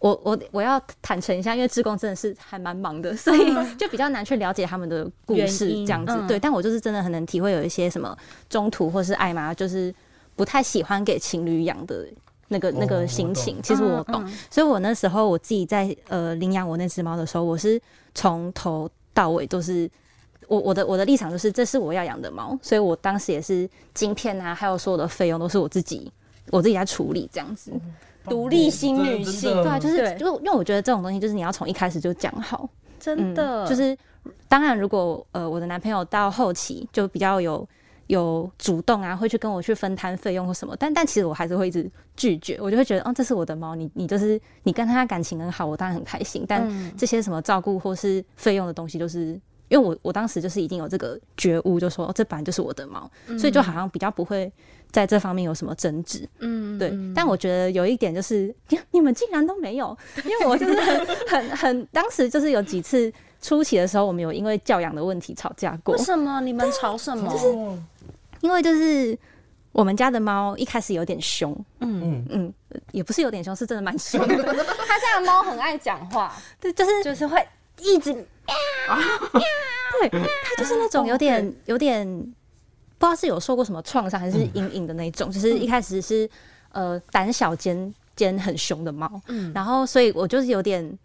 [0.00, 6.12] 我我我要坦诚一下，因为志工真的是还蛮忙的，所以就比较难去了解他们的故事这样子。
[6.12, 8.16] 嗯对，但我就是真的很能体会有一些什么
[8.48, 9.94] 中途或是爱妈，就是
[10.34, 12.06] 不太喜欢给情侣养的
[12.48, 13.62] 那个那个心懂情。
[13.62, 17.80] 其实我懂，嗯所以我那时候我自己在呃领养我那只猫的时候，我是
[18.14, 19.90] 从头到尾都是。
[20.48, 26.10] 我我的我的立场就是，这是我要养的猫，所以我当时也是晶片啊，还有所有的费用都是我自己
[26.50, 27.70] 我自己在处理这样子。
[28.24, 29.50] 独立新女性。
[29.62, 30.14] 对啊，就是对。
[30.18, 33.96] 就因为我觉得这种东西就是你要从一开始就讲好，真的、嗯，就是
[34.48, 37.66] 当然，如果呃我的男朋友到后期就比较有
[38.08, 46.92] 有主动啊，会去跟我去分摊费用或什么，但但其实我还是会一直拒绝，我就会觉得，哦，这是我的猫，你你就是你跟他感情很好，我当然很开心，但嗯。
[46.98, 54.52] 这些什么照顾或是费用的东西，就是因为我我当时就是已经有这个觉悟，就说、哦、这本来就是我的猫，所以就好像比较不会
[54.90, 56.28] 在这方面有什么争执。
[56.38, 65.94] 嗯对，但我觉得有一点就是，你 你们竟然都没有，因为我就是很很很，当时就是有几次初期的时候，我们有因为教养的问题吵架过。
[65.96, 66.40] 为，什么？
[66.40, 67.32] 你们吵什么？
[67.32, 67.46] 就是
[68.40, 69.16] 因为就是
[69.72, 72.26] 我们家的猫一开始有点凶，嗯，嗯。
[72.30, 72.54] 嗯，
[72.92, 74.20] 也不是有点凶，是真的蛮凶。
[74.26, 74.36] 的，
[74.86, 77.44] 他家的猫很爱讲话， 对，就是就是会
[77.80, 78.12] 一直
[78.86, 78.98] 啊
[80.00, 82.06] 对，它就是那种有点有点
[83.00, 86.28] 不知道是有受过什么创伤还是阴影的那种，就是一开始是
[86.72, 89.50] 呃胆小兼兼很凶的猫，嗯。
[89.52, 90.98] 然后所以我就是有点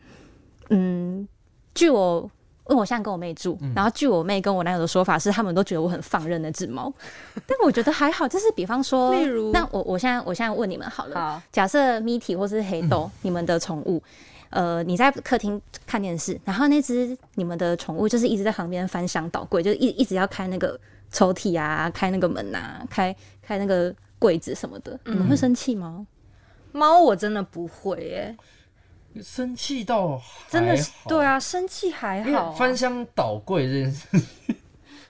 [0.69, 1.27] 嗯，
[1.73, 2.29] 据我。
[2.67, 6.91] 因为我现在跟我妹住，然后据我妹跟我男友的说法是，他们都觉得我很放任那只猫，
[7.45, 8.27] 但我觉得还好。
[8.27, 9.51] 就是比方说，例如？
[9.51, 14.01] 那我我现在我现在问你们好了，好，假设米体或是黑豆，你们的宠物，
[14.49, 20.75] 呃，你在客厅看电视，然后那只你们的宠物就是一直在旁边翻箱倒柜，就是一一直要开那个
[21.11, 26.05] 抽屉啊，开那个门啊，开开那个柜子什么的，你们会生气吗？
[26.71, 28.37] 猫我真的不会耶，
[29.23, 34.07] 生气到真的是对，啊，生气还好啊、翻箱倒柜这件事。
[34.11, 34.55] 情，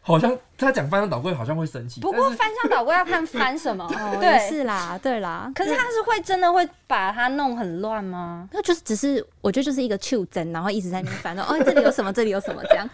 [0.07, 4.39] 好像他讲翻箱倒柜好像会生气，不过翻箱倒柜要看翻什么， 哦。
[4.47, 5.51] 是啦，对啦。
[5.55, 8.47] 可是他是会真的会把它弄很乱吗？
[8.51, 12.87] 那就是只是，我觉得就是一个袖珍，然后一直在那边翻，哦，这里有什么，这里有什么，这样，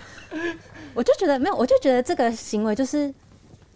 [0.94, 3.14] 我就觉得没有，我就觉得这个行为就是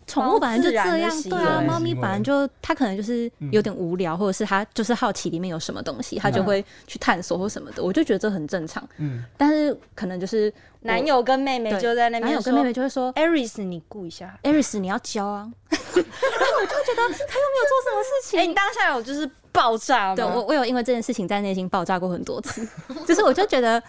[0.08, 8.88] 宠物本来就这样，对啊，为猫咪行为本来就它可能就是有点无聊，或者是它就是好奇里面有什么东西，它就会去探索或什么的，我就觉得这很正常。
[8.98, 14.38] 嗯，但是可能就是男友跟妹妹就在那边男友跟妹妹就会说：“Aris，你顾一下。
[14.44, 20.16] ，Aris 你要教啊， 然后我就觉得他又没有做什么事情，哎、你当下有就是爆炸吗？
[20.16, 22.68] 对我，我有因为这件事情在内心爆炸过很多次，
[23.08, 23.82] 就是我就觉得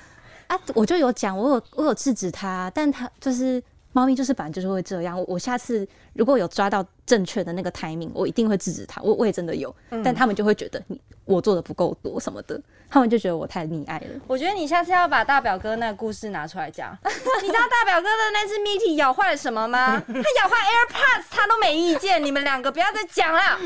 [0.46, 3.62] 啊，我就有讲，我有我有制止他，但他就是
[3.96, 5.18] 猫咪就是本来就是会这样。
[5.18, 9.00] 我我下次如果有抓到正确的那个 timing，我一定会制止它。
[9.00, 14.06] 我我也真的有，但他们就会觉得你我做的不够多什么的，他们就觉得我太溺爱了。
[14.26, 16.94] 我觉得你下次要把大表哥那个故事拿出来讲。
[17.40, 19.98] 你知道大表哥的那只 Mitty 咬坏了什么吗？
[20.06, 22.22] 他咬坏 AirPods，他都没意见。
[22.22, 23.58] 你们两个不要再讲了，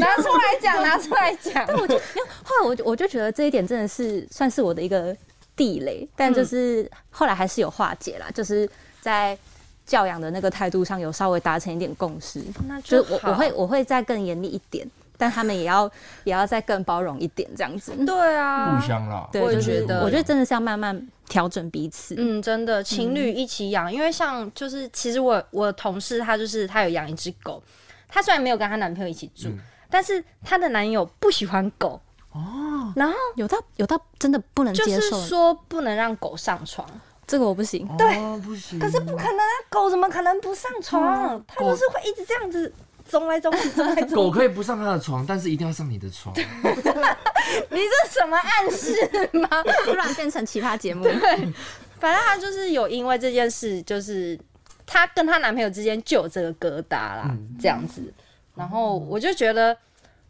[0.00, 1.64] 拿出来讲，拿出来讲。
[1.64, 1.96] 但我就
[2.42, 5.16] 后来我就我就觉得这一点真的是算是我的一个
[5.58, 8.66] 地雷，但就是后来还是有化解啦，就是
[9.00, 9.36] 在
[9.84, 15.90] 教养的那个态度上有稍微达成一点共识，那就是我我会我会再更严厉一点，但他们也要
[16.24, 17.92] 也要再更包容一点这样子。
[18.06, 20.04] 对啊，互相啦，对，我觉得。
[20.04, 22.14] 我觉得真的是要慢慢调整彼此。
[22.16, 27.62] 嗯，真的，情侣一起养，因为像就是其实我我同事她就是她有养一只狗，
[28.06, 29.48] 她虽然没有跟她男朋友一起住，
[29.90, 32.00] 但是她的男友不喜欢狗
[32.38, 36.88] 哦，然后有到有到真的不能就接受，是说不能让狗上床，
[37.26, 37.88] 这个我不行。
[37.96, 41.42] 对，不行，可是不可能啊，狗怎么可能不上床？
[41.46, 42.72] 它就是会一直这样子
[43.04, 43.94] 走来走去， 走来。
[44.02, 46.34] 狗可以不上他的床，但是一定要上你的床。
[46.36, 48.94] 你这什么暗示
[49.38, 49.48] 吗？
[49.84, 51.52] 突然变成奇葩节目， 对
[51.98, 54.38] 反正她就是有因为这件事，就是
[54.86, 58.12] 她跟她男朋友之间就有这个疙瘩啦，嗯这样子。
[58.54, 59.76] 然后我就觉得，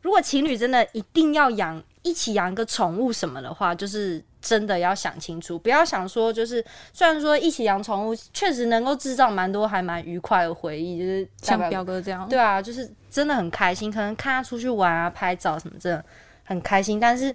[0.02, 16.04] 如果情侣真的一定要养一起养一个宠物什么的话，就是真的要想清楚，不要想说就是虽然说一起养宠物确实能够制造蛮多还蛮愉快的回忆，就是像表彪哥这样，对啊，就是真的很开心，可能看他出去玩啊、拍照什么，真的
[16.44, 17.00] 很开心。
[17.00, 17.34] 但是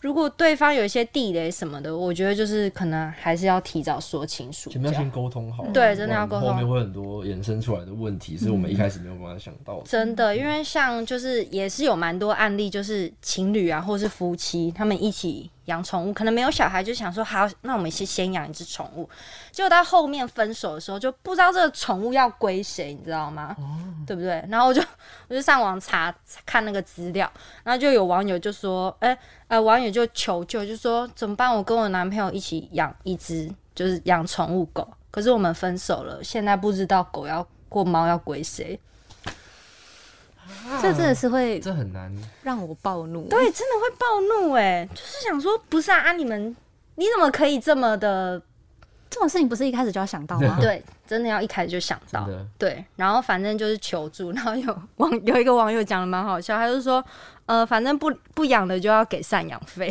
[0.00, 4.70] 如果对方有一些地雷什么的，我觉得就是可能还是要提早说清楚。
[4.70, 9.82] 前面要先沟通好，对真的要沟通后面会很多衍生出来的问题，是我们一开始没有办法想到的。
[9.84, 19.08] 真的，因为像就是也是有蛮多案例，就是情侣啊，或是夫妻，他们一起养宠物，可能没有小孩，就想说好，那我们先先养一只宠物。
[19.50, 23.54] 结果到后面分手的时候，就不知道这个宠物要归谁，你知道吗？
[24.06, 24.44] 对不对？
[24.48, 24.82] 然后我就
[25.28, 26.14] 我就上网查
[26.44, 27.30] 看那个资料，
[27.62, 29.16] 然后就有网友就说，哎、
[29.48, 31.54] 呃，网友就求救，就说怎么办？
[31.54, 38.80] 我跟我男朋友一起养一只，就是养宠物狗，可是我们分手了，现在不知道狗要或猫要归谁。
[40.82, 42.12] 这真的是会这很难，
[42.42, 43.28] 让我暴怒。
[43.28, 46.54] 对，真的会暴怒哎、就是想说，不是啊，啊你们
[46.96, 48.42] 你怎么可以这么的？
[49.10, 50.58] 这种事情不是一开始就要想到吗？
[50.60, 52.28] 对，真的要一开始就想到。
[52.58, 57.02] 对，然后反正就是求助，然后有网 有一个网友讲的蛮好笑，他就说，
[57.46, 59.88] 呃，反正不不养的就要给赡养费，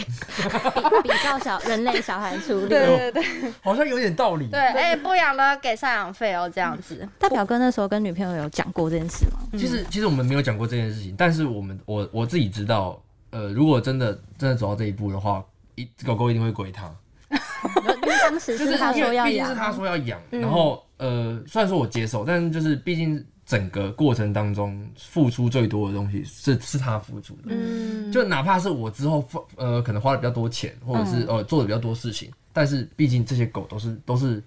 [1.04, 2.70] 比较小人类小孩处理。
[2.70, 4.48] 对对对好像有点道理。
[4.48, 9.40] 对，哎、不养的给赡养费哦，这样子， 大表哥那时候跟女朋友有讲过这件事吗？
[9.54, 13.02] 其实其实我们没有讲过这件事情，但是我们我我自己知道，
[13.32, 15.44] 呃，如果真的真的走到这一步的话，
[15.76, 16.90] 一狗狗一定会归他，
[18.04, 34.42] 因为当时就是是他因说要养为毕竟是，他说要养，然后呃，虽然说我接受，但是就是毕竟整个过程当中付出最多的东西是是他付出的，嗯，就哪怕是我之后花呃可能花了比较多钱，或者是、呃做的比较多事情，但是毕竟这些狗都是都是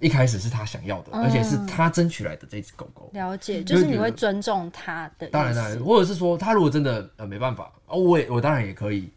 [0.00, 3.10] 一开始是他想要的，而且是他争取来的这只狗狗。
[3.12, 9.10] 了解，就是你会尊重他的，当然，当然，或者是说，他如果真的呃没办法，哦，我也我当然也可以，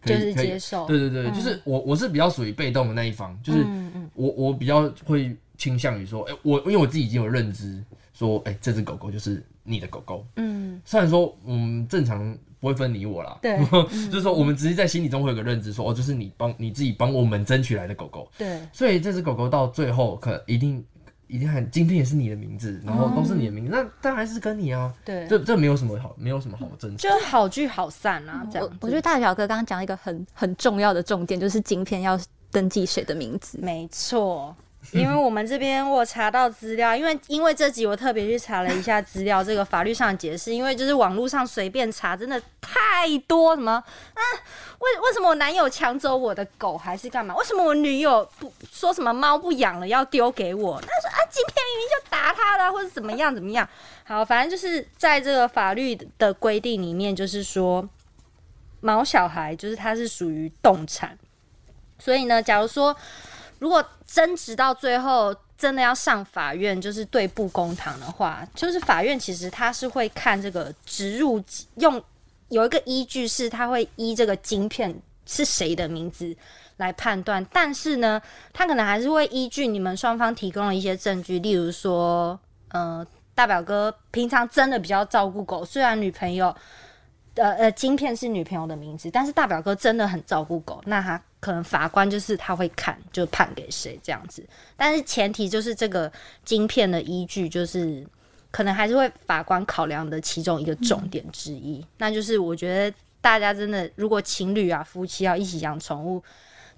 [0.00, 3.66] 可就是以可以接受，对对对，就是我我是比较属于被动的那一方，就是
[4.14, 7.82] 我我比较会倾向于说，哎、我因为我自己已经有认知，
[8.12, 10.24] 说，哎、这只狗狗就是你的狗狗。
[10.36, 13.58] 嗯，虽然说，嗯，正常不会分你我啦，对
[14.08, 20.84] 就是说我们只是在心里中会有个认知说，哦，这是你帮你自己帮我们争取来的狗狗，对，所以这只狗狗到最后可一定
[21.28, 27.06] 一定很今天也是你的名字，然后都是你的名字，那当然是跟你啊，对，这这没有什么好没有什么好争执。
[27.06, 28.66] 就好聚好散啊，这样。
[28.66, 32.18] 我我觉得大表哥刚刚讲一个很很重要的重点，就是晶片要
[32.50, 33.58] 登记谁的名字。
[33.62, 34.56] 没错，
[34.92, 44.22] 因为我们这边我查到资料，因为因为这集我特别去查了一下资料，这个法律上的解释，因为就是网络上随便查，真的太多什么啊，
[44.78, 47.36] 为为什么我男友抢走我的狗还是干嘛？
[47.36, 50.80] 为什么我女友不说什么猫不养了要丢给我？
[50.80, 53.68] 他说啊，今天明明就打他了，或者怎么样怎么样。
[54.04, 57.86] 好，反正就是在这个法律的规定里面，就是说
[58.80, 61.18] 毛小孩就是它是属于动产。
[61.98, 62.96] 所以呢，假如说
[63.58, 71.42] 如果争执到最后真的要上法院，就是对簿公堂的话，就是法院其实他是会看这个植入
[71.76, 72.02] 用
[72.48, 74.94] 有一个依据是，他会依这个晶片
[75.26, 76.36] 是谁的名字
[76.76, 82.38] 来判断，但是呢，他可能还是会依据你们双方提供的一些证据，例如说，
[82.68, 83.04] 呃，
[83.34, 86.54] 大表哥平常真的比较照顾狗，虽然女朋友。
[87.38, 94.44] 呃呃，晶片是女朋友的名字，但是大表哥真的很照顾狗，那他可能法官就是他会看，就判给谁这样子。
[94.76, 96.10] 但是前提就是这个
[96.44, 98.06] 晶片的依据，就是
[98.50, 101.84] 可能还是会法官考量的其中一个重点之一。
[101.96, 106.22] 那就是我觉得大家真的，如果情侣啊、夫妻要一起养宠物，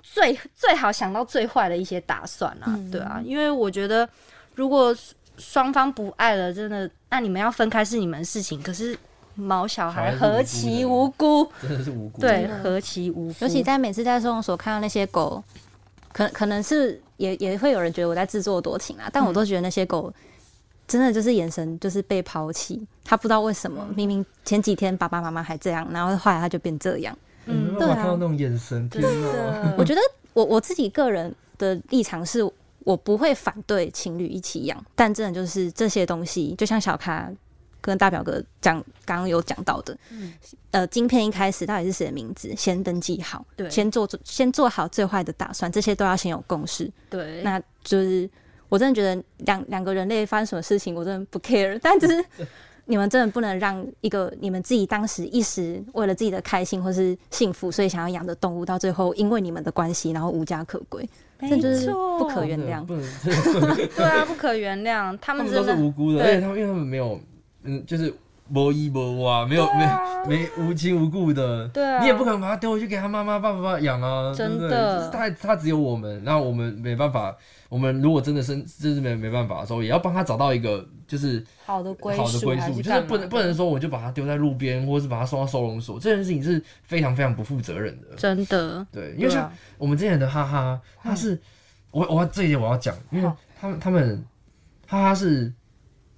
[0.02, 4.08] 最最好想到最坏的一些打算啊，对啊，因为我觉得
[4.54, 4.96] 如果
[5.38, 8.98] 双方不爱了，真的，那你们要分开是你们的事情，可是。
[9.40, 12.20] 毛小孩何其无辜，真的是无辜。
[12.20, 13.34] 对何其无辜。
[13.40, 15.42] 尤其在每次在收容所看到那些狗，
[16.12, 20.12] 可可能是也也会有人觉得我在自作多情啊，但我都觉得那些狗
[20.86, 27.16] 真的就是眼神就是被抛弃，他不知道为什么，明明前几天爸爸妈妈还这样，然后后来他就变这样。
[27.46, 29.32] 嗯，对啊看到那种眼神，天哪！
[29.32, 30.00] 的我觉得
[30.34, 32.42] 我我自己个人的立场是，
[32.80, 37.30] 我不会反对情侣一起养，但真的就是这些东西，就像小咖
[37.80, 40.32] 跟大表哥讲刚刚有讲到的，嗯
[40.70, 46.90] 呃，晶片一开始到底是谁的名字，先登记好，对先做先做好最坏的打算，这些都要先有共识。
[47.08, 48.28] 对，那就是
[48.68, 52.24] 我真的觉得两两个人类发生什么事情，我真的不 care， 但只是。
[52.86, 61.08] 你们真的不能让一个你们自己当时一时为了自己的开心或是幸福，所以想要养的动物，到最后因为你们的关系，然后无家可归，
[61.38, 62.84] 这就是不可原谅。
[62.84, 63.06] 不能，
[63.94, 65.16] 对啊，不可原谅。
[65.18, 67.20] 他他们都是们真的无辜的，对而且他们因为他们没有，
[67.62, 68.12] 嗯，就是
[68.52, 69.86] 无依无哇，没有、没
[70.28, 72.00] 没无亲无故的，对啊。
[72.00, 74.98] 你也不可能把它丢回去给他妈妈爸爸养啊，真的。
[74.98, 77.36] 就是他他只有我们，那我们没办法，
[77.68, 88.16] 我们如果真的生真是没没办法的时候，也要帮他找到一个就是好的归好的归宿，就是不能不能说我就把它丢在路边，或者是把它送到收容所，这件事情是非常非常不负责任的。
[88.16, 91.40] 真的，对，因为像我们之前的哈哈，他是
[91.92, 94.24] 我我这一点我要讲，因为他们他们
[94.88, 95.52] 哈哈是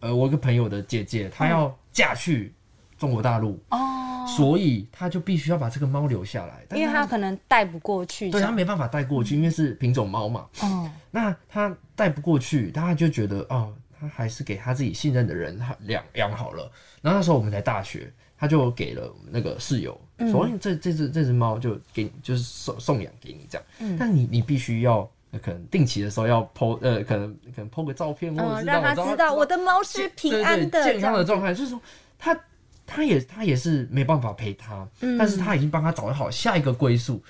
[0.02, 2.52] 呃我一个朋友的姐姐，她要嫁去
[2.98, 16.68] 中国大陆，哦，所以她就必须要把这个猫留下来，但因为她可能带不过去对，她没办法带过去，因为是品种猫嘛，哦，那她带不过去，大家就觉得哦，她还是给她自己信任的人养养好了。
[17.00, 19.96] 然后那时候我们才大学，她就给了那个室友，
[20.32, 23.96] 所以这这只这只猫就给你，就是送送养给你这样。
[23.96, 25.08] 但你你必须要。
[25.32, 31.80] 呃可能定期的时候要 po 呃，可能可能 po 个照片，或者让他知道我的猫是平安的，健康的状态，就是说
[32.18, 32.38] 他
[32.86, 35.18] 他也他也是没办法陪他，嗯。
[35.18, 37.22] 但是他已经帮他找好下一个归宿，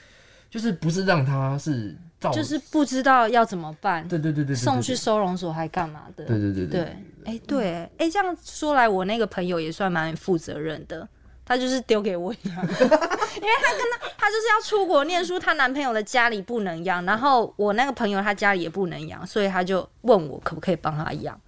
[0.50, 6.24] 就是不是让他是造就是不知道要怎么办，对对对对送去收容所还干嘛的？
[6.24, 6.80] 对对对对。
[6.80, 11.08] 对，哎、对，哎、这样说来，我那个朋友也算蛮负责任的。
[11.44, 21.38] 他就是丢给我养， 因为他跟他他就是要出国念书，她男朋友的家里不能养，然后我那个朋友他家里也不能养，所以他就问我可不可以帮他养。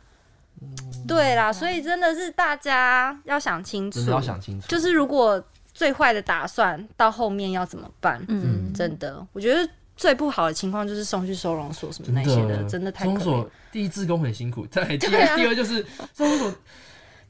[1.06, 5.42] 对啦，所以真的是大家要想清楚，真的要想清楚，就是如果
[5.72, 8.24] 最坏的打算到后面要怎么办？
[8.28, 13.50] 嗯，真的，我觉得最不好的情况就是送去收容所什么那些的，真的太可怜收容所。
[13.70, 15.84] 第一志工很辛苦，再第对啊二第二就是
[16.16, 16.54] 收容所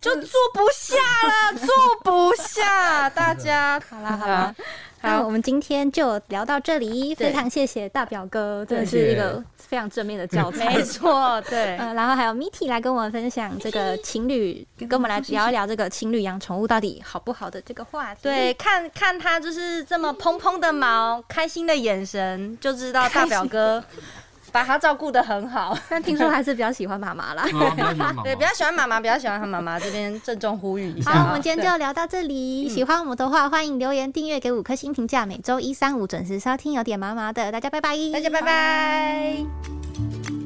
[0.04, 0.96] 就坐不下
[1.26, 1.66] 了，坐
[2.02, 3.80] 不下，大家。
[3.88, 4.54] 好啦好啦，
[5.00, 10.66] 那我们今天就聊到这里，非常谢谢大表哥，真的是一个非常正面的教材。
[10.76, 10.82] 没。
[10.82, 18.20] 错，对， 呃，然后还有 Miti 来跟我们分享这个情侣，跟我们来聊一聊这个情侣养宠物到底好不好的这个话题。
[18.24, 23.82] 对，看看他就是这么蓬蓬的毛，开心的眼神，就知道大表哥
[24.54, 25.76] 把他照顾的很好。
[25.90, 27.42] 但听说还是比较喜欢妈妈啦。
[27.42, 31.10] 对 啊比较喜欢妈妈，比较喜欢妈妈，比较喜欢他妈妈， 这边郑重呼吁一下。
[31.10, 32.68] 好，我们今天就聊到这里。
[32.68, 35.26] 喜欢我们的话，欢迎留言、订阅、给五颗星评价。
[35.26, 37.96] 每周一、三、五准时收听，有点麻麻的，大家拜拜。
[38.12, 40.43] 大家拜拜。